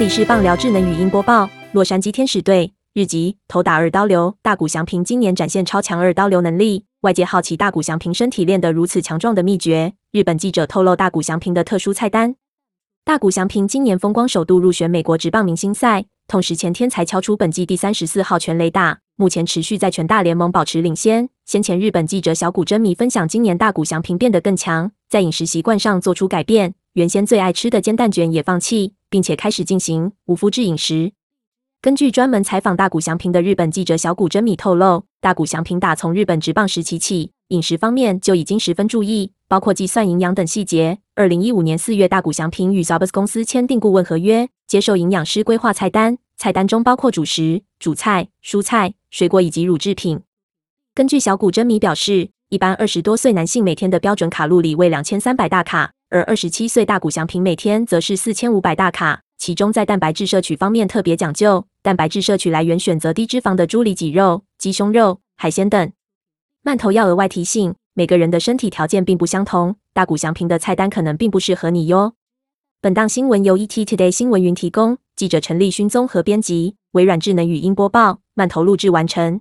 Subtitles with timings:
[0.00, 1.46] 里是棒聊智能语音播报。
[1.72, 9.92] 洛杉矶天使队日籍投打二刀流大谷翔平今年展现超强二刀流能力，外界好奇大谷翔平身体练得如此强壮的秘诀。
[10.10, 12.34] 日本记者透露大谷翔平的特殊菜单：
[13.04, 21.28] 大谷翔平今年风光首度入选美国职棒明星赛，同时前天才敲出本季第三十四号全垒打，目前持续在全大联盟保持领先。
[21.44, 28.94] 先前日本记者小谷真弥分享，今年大谷翔平变得更强，在饮食习惯上做出改变，原先最爱吃的煎蛋卷也放弃。
[29.10, 31.12] 并且开始进行无麸质饮食。
[31.82, 40.98] 根据专门采访大谷翔平的日本记者小谷真米透露，大谷翔平打从日本职棒时期起，饮食方面就已经十分注意，包括计算营养等细节。
[41.14, 50.20] 二零一五年四月，大谷翔平与 Zabas 公司签订顾问合约，接受营养师规划菜单，菜单中包括主食、主菜、蔬菜、水果以及乳制品。
[50.94, 55.92] 根据小谷真米表示，一般二十多岁男性每天的标准卡路里为两千三百大卡。
[56.10, 65.92] 而二十七岁大谷翔平每天则是四千五百大卡，其中在蛋白质摄取方面特别讲究，蛋白质摄取来源选择低脂肪的猪里脊肉、鸡胸肉、海鲜等。
[66.62, 72.14] 慢头要额外提醒，每个人的身体条件并不相同，大谷翔平的菜单可能并不适合你哟。
[72.80, 79.40] 本档新闻由 ET Today 新闻云提供，记者陈立勋综合编辑，微软智能语音播报，慢头录制完成。